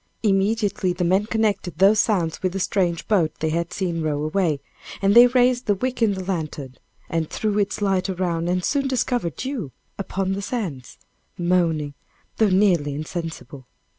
[0.23, 4.59] Immediately the men connected those sounds with the strange boat they had seen row away,
[4.99, 6.77] and they raised the wick in the lantern,
[7.07, 10.97] and threw its light around, and soon discovered you upon the sands,
[11.37, 11.93] moaning,
[12.37, 13.67] though nearly insensible.